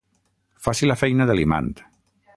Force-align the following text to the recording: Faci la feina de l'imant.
Faci 0.67 0.89
la 0.91 0.97
feina 1.03 1.27
de 1.33 1.37
l'imant. 1.41 1.71